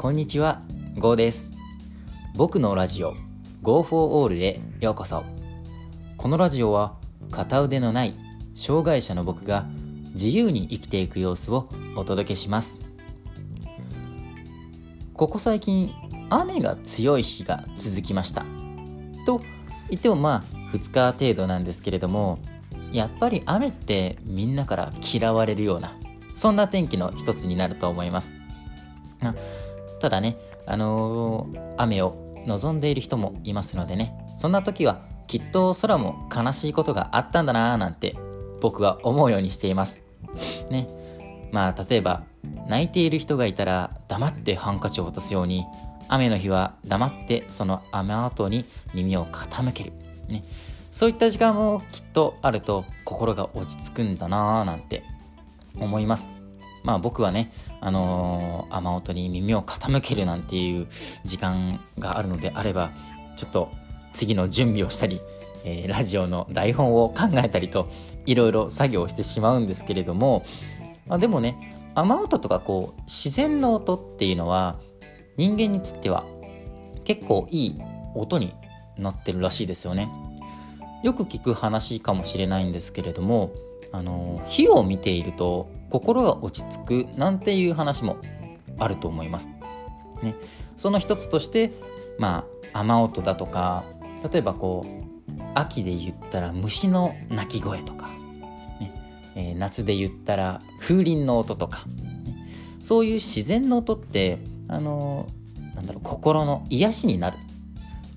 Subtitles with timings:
[0.00, 0.62] こんにちは、
[0.98, 1.52] ゴーです。
[2.34, 3.14] 僕のラジオ
[3.60, 5.24] Go for All へようこそ。
[6.16, 6.96] このラジオは
[7.30, 8.14] 片腕のない
[8.54, 9.66] 障害者の僕が
[10.14, 12.78] 自由に生きていく様子をお届けします。
[15.12, 15.92] ここ最近
[16.30, 18.46] 雨が強い日が続きました。
[19.26, 19.42] と
[19.90, 22.38] 言ってもまあ2日程度なんですけれども、
[22.90, 25.92] やっぱり雨ってみんなから嫌われるような
[26.34, 28.32] そんな天気の一つになると思います。
[29.22, 29.34] あ
[30.00, 30.36] ただね、
[30.66, 38.16] あのー雨を望んでいる人もいますのでね、そんな時はきっと空も悲しいことがあったんだなぁなんて
[38.60, 40.00] 僕は思うようにしています。
[40.70, 40.88] ね。
[41.52, 42.22] まあ例えば
[42.66, 45.66] 泣いている人がいたら黙ってハンカチを渡すように
[46.08, 49.92] 雨の日は黙ってその雨音に耳を傾ける。
[50.28, 50.44] ね。
[50.90, 55.04] そういった時間もきっとあると心が落ち着くんだなぁなんて
[55.78, 56.30] 思います。
[56.82, 60.86] まあ僕はね、あのー雨音に耳を傾けるなんていう
[61.24, 62.90] 時間があるのであれば、
[63.36, 63.70] ちょっと
[64.12, 65.20] 次の準備をしたり、
[65.64, 67.88] えーラジオの台本を考えたりと、
[68.26, 70.44] いろいろ作業をしてしまうんですけれども、
[71.06, 74.78] まあ、でもね、雨音とかこう、自然の音っていうのは、
[75.36, 76.24] 人間にとっては
[77.04, 77.80] 結構いい
[78.14, 78.54] 音に
[78.98, 80.08] なってるらしいですよね。
[81.02, 83.50] よく聞く話かもしれないんですけれども、
[83.92, 88.18] あの火を見ていると心が落ち着くなんていう話も
[88.78, 89.50] あると思います。
[90.22, 90.34] ね、
[90.76, 91.72] その一つとして
[92.18, 93.84] まあ雨音だとか
[94.30, 98.08] 例えばこう秋で言ったら虫の鳴き声とか、
[98.80, 98.94] ね。
[99.34, 101.84] えー夏で言ったら風鈴の音とか、
[102.24, 102.36] ね。
[102.82, 104.38] そういう自然の音って
[104.68, 105.26] あの
[105.74, 107.38] なんだろう心の癒しになる。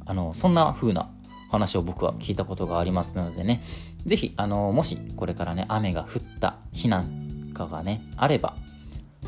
[0.06, 1.10] あのそんな風な
[1.54, 3.64] 話を僕は聞いたことがありますのでね。
[4.06, 8.56] ぜひあのもしこれからね雨が降った日なんかがねあれば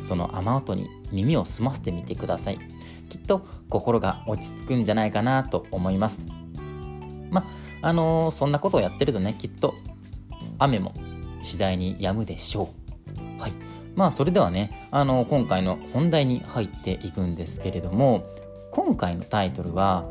[0.02, 2.60] その雨音に耳を澄ませてみてください。
[3.10, 6.24] きっと心が落ち着くんじゃないかなと思います。
[7.30, 7.46] ま
[7.82, 9.76] あのそんなことをやってるとねきっと
[10.58, 10.94] 雨も
[11.44, 12.70] 次第に止むでしょ
[13.38, 13.42] う。
[13.42, 13.54] はい。
[13.96, 18.26] まあそれではねあの今回の本題に入っていくんですけれども
[18.72, 20.06] 今回のタイトルは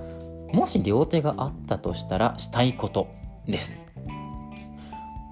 [0.55, 3.09] もし両手があったとしたらしたいこと
[3.47, 3.81] です。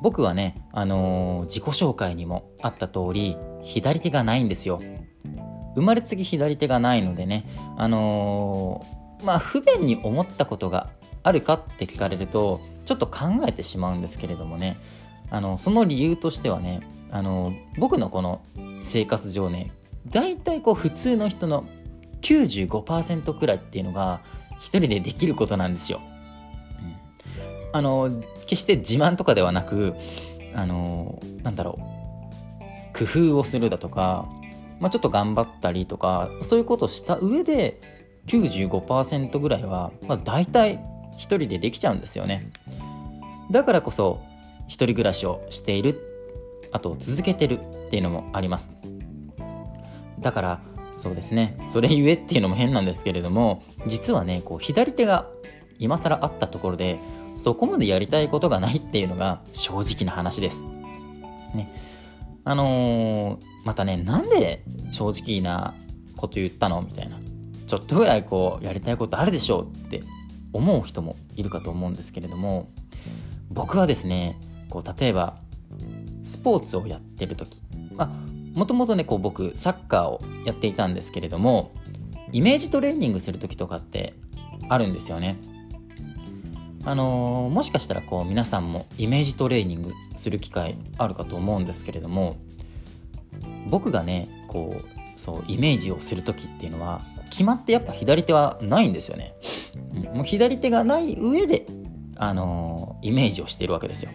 [0.02, 4.80] 僕はね、あのー自己紹介にもあった通り左手がないんですよ。
[5.76, 7.46] 生まれつき左手がないのでね
[7.76, 10.90] あのーまあ不便に思ったことが
[11.22, 14.76] あるかって聞かれるとちょっと考えてしまうんですけれどもね。
[15.30, 16.80] あのその理由としてはね
[17.12, 18.42] あの僕のこの
[18.82, 19.70] 生活上ね
[20.08, 21.64] 大体こう普通の人の
[22.22, 24.20] 95%くらいっていうのが
[24.62, 26.00] 一人でできることなんですよ。
[26.00, 29.94] うんあの決して自慢とかではなく
[30.54, 34.28] あのなんだろう工夫をするだとか、
[34.78, 37.80] まあ、ちょっと頑張ったりとかそういうことをした上で
[38.26, 40.80] 95%ぐらいは、まあ、大体
[41.16, 42.50] 一人でできちゃうんですよね。
[43.50, 44.22] だからこそ
[44.66, 45.98] 一人暮らしをしている
[46.72, 48.72] あと続けてるっていうのもあります。
[50.20, 50.60] だから
[50.92, 55.26] そうですねそれゆえっていうのも変なんですけれども実はねこう左手が
[55.78, 56.98] 今更あったところで
[57.34, 60.62] そこまでやりたいことがないっていうのが正直な話です。
[61.54, 61.72] ね。
[62.44, 65.74] あのーまたねなんで正直な
[66.16, 67.18] こと言ったのみたいな
[67.66, 70.02] ちょっとぐらいこうやりたいことあるでしょうって
[70.52, 72.70] 思う人もいるかと思うんですけれども
[73.50, 74.38] 僕はですね
[74.68, 75.36] こう例えば
[76.24, 77.62] スポーツをやってる時
[77.98, 78.10] あ
[78.54, 81.72] もともとねこう僕サッカーをやっていたんですけれども
[82.32, 84.14] イメージトレーニングする時とかって
[84.68, 85.38] あるんですよね。
[86.84, 92.36] あのーもしかしたらこう皆さんもイメージトレーニングする機会あるかと思うんですけれども
[93.68, 99.34] 僕がねこうそうイメージをする時っていうのは決まってやっぱ左手はないんですよね、
[100.12, 101.66] もう左手がない上で、
[102.16, 104.10] あのーイメージをしているわけですよ。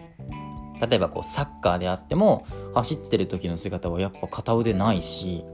[0.80, 5.44] 例えばこうサッカーであっても走ってる時の姿はやっぱ片腕ないし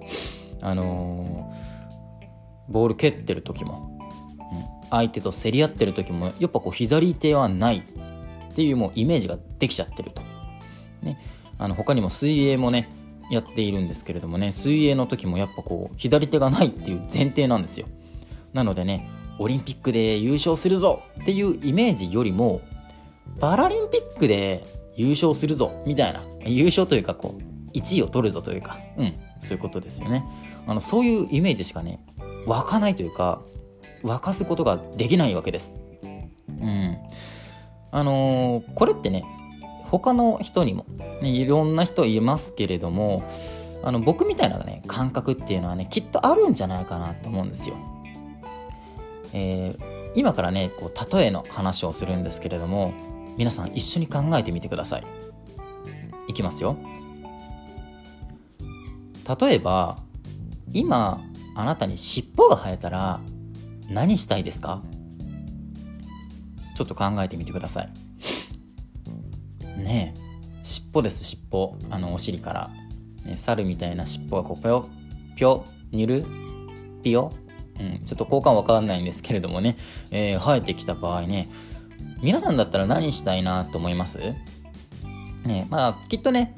[0.61, 1.75] あのー
[2.69, 10.23] ボール蹴ってる時も、うん相手と競り合ってる時もやっぱこう左手はないっていうもうイメージができちゃってると。
[11.03, 11.19] ね、
[11.59, 12.88] あの他にも水泳もね
[13.29, 17.87] やっているんですけれどもね水泳の時もやっぱこう左手がないっていう前提なんですよ。
[18.53, 19.09] なのでね
[19.41, 22.61] オリンピックで優勝するぞっていうイメージよりも
[23.41, 24.65] パラリンピックで
[24.96, 26.23] 優勝するぞみたいな。
[26.46, 28.79] 優勝というかこう1位を取るぞというか。
[28.96, 29.14] うん。
[29.41, 30.25] そういうことですよね。
[30.67, 32.00] あのそういうイメージしかね
[32.46, 33.43] 湧かないというか
[34.02, 35.75] 沸かすことができないわけです。
[36.49, 36.96] うん。
[37.91, 39.25] あのーこれってね
[39.91, 40.85] 他の人にも、
[41.23, 43.23] ね、いろんな人いますけれども
[43.85, 47.76] あの僕みたいなね感覚っていうのはねきっとあるんじゃないかなと思うんですよ。
[49.32, 52.94] えー、今からねこう例えの話をするんですけれども
[53.37, 55.05] 皆さん一緒に考えてみてください。
[56.29, 56.77] いきますよ。
[59.41, 59.99] 例えば
[60.73, 61.21] 今
[61.55, 63.21] あなたに尻尾が生えたら
[63.89, 64.83] 何したいですか？
[66.77, 67.91] ちょっと考えてみてください。
[69.79, 70.21] ねえ
[70.63, 72.71] 尻尾です尻尾あのお尻から、
[73.25, 74.89] ね、猿みたいな尻尾がこうぴょ
[75.37, 76.25] ぴょにる
[77.03, 77.33] ぴよ、
[77.79, 79.77] うん、ちょっと交換わかんないんですけれどもね、
[80.11, 81.49] えー、生えてきた場合ね
[82.23, 84.19] 皆さんだったら何したいなと思います？
[85.45, 86.55] ねまあきっとね、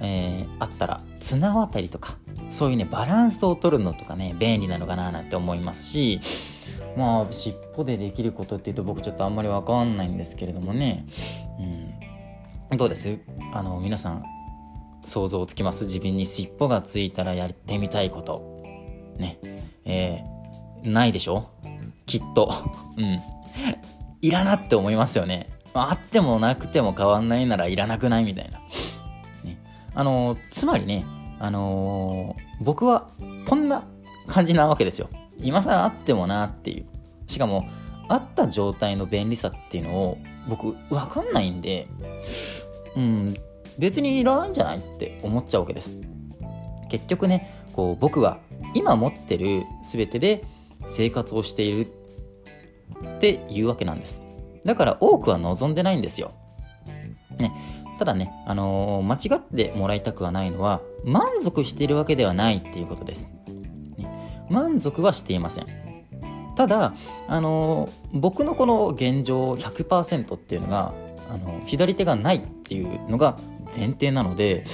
[0.00, 2.16] えー、あったら綱渡りとか
[2.50, 6.20] そういうねバランスを取るのとかね便利なのかななんて思いますし
[6.96, 11.06] まあ尻尾でできることっていうと僕ちょっとあんまりわかんないんですけれどもね、
[12.70, 13.18] うん、どうです？
[13.52, 14.24] あの皆さん
[15.04, 15.84] 想像つきます？
[15.84, 18.62] 自分に尻尾がついたらやってみたいこと。
[19.18, 19.38] ね。
[19.84, 21.50] えー、ないでしょ？
[22.04, 22.52] きっと。
[22.96, 23.18] うん。
[24.20, 25.48] いらなって思いますよね。
[25.74, 28.58] あってもなくても変わんないならいらなくないみたいな、
[29.44, 29.62] ね、
[29.94, 31.04] あのつまりね
[31.38, 33.10] あのー、僕は
[33.46, 33.84] こんな
[34.26, 35.08] 感じなわけですよ。
[35.40, 36.86] 今更あってもなっていう。
[37.26, 37.68] しかも
[38.08, 40.18] あった状態の便利さっていうのを
[40.48, 41.86] 僕分かんないんで
[42.96, 43.36] うん
[43.78, 45.96] 別にいらないんじゃないって思っちゃうわけです。
[46.90, 48.40] 結局ねこう僕は
[48.74, 50.42] 今持ってる全てで
[50.88, 51.92] 生活をしている
[53.18, 54.24] っていうわけなんです。
[54.64, 56.32] だから多くは望んでないんですよ。
[57.36, 57.52] ね。
[57.98, 63.28] ただね、あのー、間違ってもらいたくはないのは満足しているわけではないっていうことです、
[63.96, 65.66] ね、満足はしていません。
[66.54, 66.94] ただ、
[67.26, 70.94] あのー、僕のこの現状100%っていうのが
[71.28, 73.36] あの左手がないっていうのが
[73.74, 74.64] 前提なので、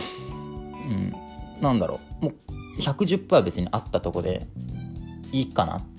[0.86, 1.14] うん、
[1.62, 2.24] なんだろう。
[2.26, 4.46] もう110%別にあったとこで
[5.32, 5.78] いいかな。
[5.78, 5.93] って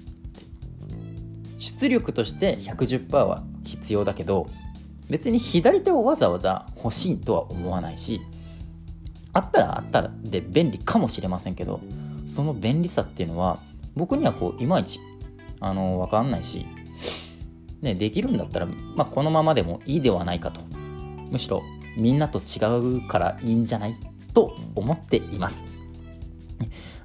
[1.57, 4.47] 出力として110%は必要だけど
[5.09, 8.21] 別に左手をわざわざ欲しいとは思わないし
[9.33, 11.79] あったらあったらで便利かもしれませんけど
[12.25, 13.59] その便利さっていうのは
[13.95, 14.99] 僕にはこういまいち
[15.59, 16.65] あの分かんないし
[17.85, 20.59] ね、できるんだったら、まあ、このままでもいいではないかと。
[21.29, 21.63] むしろ、
[21.95, 23.95] みんなと違うからいいんじゃない
[24.33, 25.63] と思っています。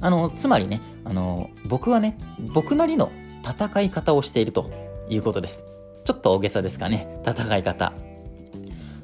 [0.00, 2.16] あの、つまりね、あの、僕はね、
[2.54, 3.12] 僕なりの
[3.44, 4.70] 戦い方をしていると
[5.08, 5.62] いうことです。
[6.04, 7.92] ちょっと大げさですかね、戦い方。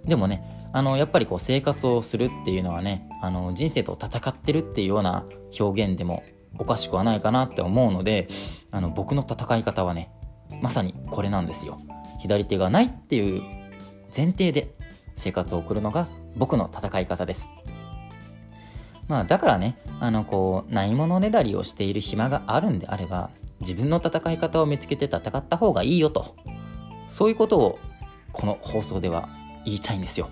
[0.04, 5.24] でもね、あの、やっぱりこう生活をするっていうのはね、あの、人生と戦ってるっていうような
[5.58, 6.22] 表現でも
[6.58, 8.28] おかしくはないかなって思うので、
[8.70, 10.10] あの、僕の戦い方はね、
[10.60, 11.78] まさにこれなんですよ
[12.20, 13.42] 左手がないっていう
[14.16, 14.74] 前提で
[15.16, 17.48] 生活を送るのが僕の戦い方です
[19.08, 23.30] まあだからねあのこうないものねだりをしている暇があるんであれば
[23.60, 26.36] 自分の戦い方を見つけて戦った方がいいよと
[27.08, 27.78] そういうことを
[28.32, 29.28] この放送では
[29.64, 30.28] 言いたいんですよ。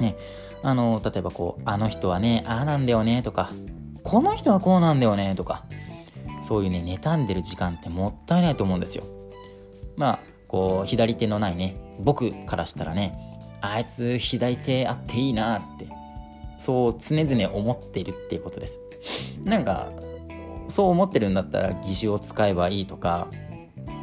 [0.00, 0.16] ね、
[0.62, 3.50] あの例えばこう「あの人はねああなんだよね」とか
[4.02, 5.64] 「この人はこうなんだよね」とか
[6.42, 9.04] そういうね妬んでる時間ってもったいないと思うんですよ。
[9.96, 13.16] まあこう左手のないね僕からしたらね
[13.60, 15.86] あいつ左手あっていいなって
[16.58, 18.80] そう常々思っているっていうことです
[19.44, 19.88] なんか
[20.68, 23.28] そう思ってるんだったら義手を使えばいいとか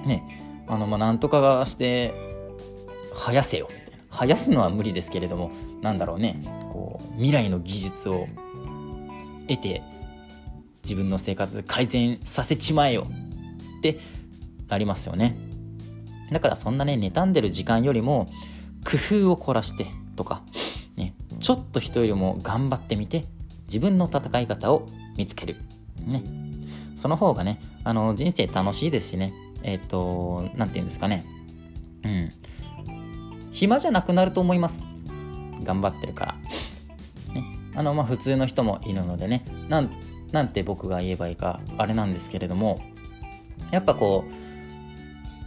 [0.05, 2.13] ねあのまあなんとかがして
[3.13, 5.51] 生やせよみたいな生やすのは無理ですけれども
[5.81, 8.27] なんだろうねこう未来の技術を
[9.47, 9.81] 得て
[10.83, 13.07] 自分の生活改善させちまえよ
[13.77, 13.99] って
[14.67, 15.51] なりますよね
[16.31, 18.27] だからそんなね、妬んでる時間よりも、
[18.85, 20.43] 工夫を凝らしてとか、
[20.95, 23.25] ね、ちょっと人よりも頑張ってみて、
[23.63, 24.87] 自分の戦い方を
[25.17, 25.57] 見つける。
[25.99, 26.23] ね。
[26.95, 29.33] その方がね、あの、人生楽しいですしね、
[29.63, 31.25] えっ、ー、と、なんて言うんですかね。
[32.03, 32.31] うん。
[33.51, 34.85] 暇じゃなくなると思います。
[35.63, 36.33] 頑張ってるから。
[37.33, 37.43] ね。
[37.75, 39.91] あの、まあ、普通の人もいるのでね、なん、
[40.31, 42.81] なんて僕が言えばいいか、あれなんですけれども、
[43.71, 44.41] やっぱこう、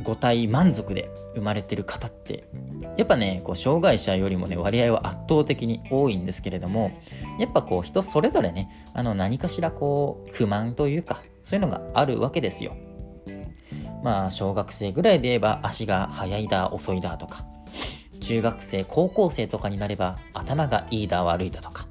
[0.03, 2.49] 五体満足で生まれてる方って
[2.97, 6.93] やっぱねこう障害者よりもね割合は圧倒的に多いんですけれども
[7.39, 12.77] やっぱこう人それぞれねあの何かしらこう不満というかそういうのがあるわけですよ
[14.03, 17.47] まあ小学生ぐらいで言えば足が速いだ遅いだとか
[18.19, 21.87] 中学生高校生とかになれば頭がいいだ悪いだとか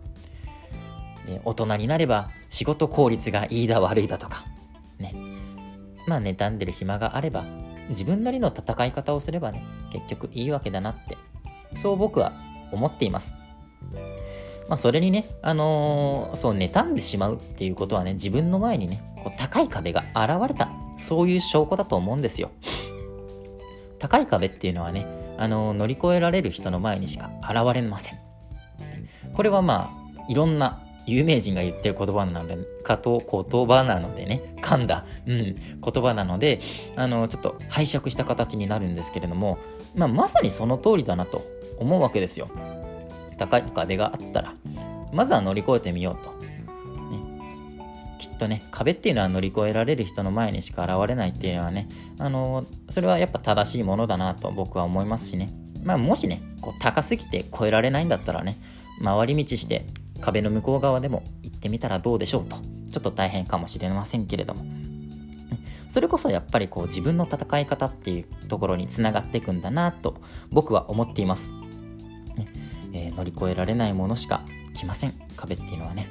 [1.26, 4.44] で大人になれば仕事効率がいいだ悪いだとか
[5.00, 5.14] ね
[6.08, 7.46] まあ妬んでる暇があれば
[7.90, 11.18] 自分なりの戦い方をすればね、結局いいわけだなって、
[11.76, 12.34] そう僕は
[12.72, 13.36] 思っています。
[14.68, 22.52] まあ、それにね、あのー、そう、妬んでしまうっていうことはね、自分の前にね、こう高い壁が現れた、そういう証拠だと思うんですよ。
[24.00, 25.06] 高い壁っていうのはね、
[25.38, 28.20] あのー、乗り越えられる人の前にしか現れません。
[29.34, 36.62] これはまあ、いろんな有名人が言ってる言葉なので、かと言葉なのでね、噛んだ、うん、言葉なので、
[36.96, 39.58] あの、ちょっと拝借した形になるんですけれども、
[39.96, 41.46] まあ、まさにその通りだなと
[41.78, 42.50] 思うわけですよ。
[43.48, 44.56] 高い壁があったら、
[45.12, 46.32] まずは乗り越えてみようと。
[46.42, 46.64] ね、
[48.20, 55.50] きっとね、壁っていうのは乗り越えられる人の前にしか現れないっていうのはね、あの、それはやっぱ正しいものだなと僕は思いますしね。
[55.84, 58.58] まあ、もしね、こう高すぎて越えられないんだったらね、
[59.04, 59.86] 回り道して
[60.22, 62.58] 壁の向こう側でも行ってみたらどうでしょうと。
[62.92, 64.64] ちょっと大変かもしれませんけれども。
[65.90, 70.16] それこそやっぱりこう自分の戦い方っていうところにつながっていくんだなと
[70.50, 71.52] 僕は思っています。
[72.36, 72.48] ね、
[73.16, 74.42] 乗り越えられないものしか
[74.74, 75.14] 来ません。
[75.36, 76.10] 壁っていうのはね。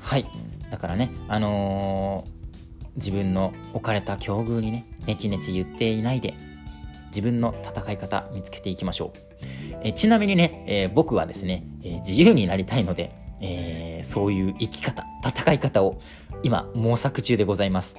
[0.00, 0.26] はい。
[0.70, 6.34] だからね、あのー、自分の置かれた境遇にね、ネチネチ言っていないで、
[7.08, 9.34] 自分の戦い方見つけていきましょう。
[9.82, 16.00] えちなみにね、えー、僕はですね、え自由になりたいので、えー、そういう生き方、戦い方を
[16.42, 17.96] 今模索中でございます。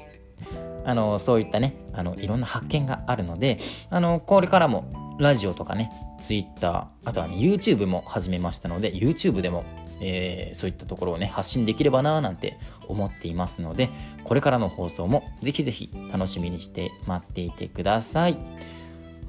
[0.83, 9.63] あの、そういったね、あの、いろんな発見があるので、あの、これからもラジオとかね、Twitter、あとはね、YouTube も始めましたので、YouTube でも、
[10.01, 12.57] えー、そういったところをね、発信できればなぁなんて
[12.87, 13.89] 思っていますので、
[14.23, 18.37] これからの放送もぜひぜひ楽しみにして待っていてください。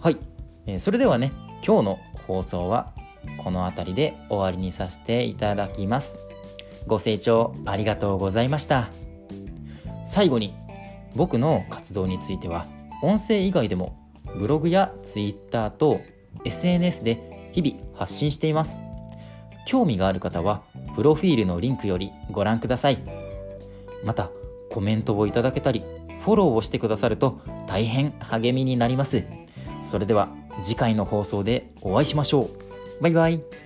[0.00, 0.16] はい。
[0.66, 1.33] えー、それではね、
[1.64, 2.93] 今日の放送は
[3.43, 6.16] この辺りで終わりにさせていただきます。
[6.87, 8.90] ご清聴ありがとうございました。
[10.05, 10.55] 最後に
[11.14, 12.66] 僕の活動については
[13.02, 14.06] 音声以外でも
[14.38, 16.00] ブログや Twitter と
[16.45, 18.85] SNS で日々発信しています。
[19.66, 20.62] 興味がある方は
[20.95, 22.99] プロフィールのリンクよりご覧ください。
[24.05, 24.31] また
[24.71, 25.83] コメントをいただけたり
[26.21, 29.25] フォローをしてくださると大変励みになります。
[29.83, 30.28] それでは
[30.62, 33.02] 次回の放送でお会いしましょう。
[33.02, 33.65] バイバイ。